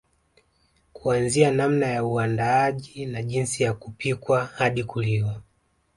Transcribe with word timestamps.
Kuanzia 0.93 1.51
namna 1.51 1.85
ya 1.87 2.03
uandaaji 2.05 3.05
na 3.05 3.23
jinsi 3.23 3.63
ya 3.63 3.73
kupikwa 3.73 4.45
hadi 4.45 4.83
kuliwa 4.83 5.41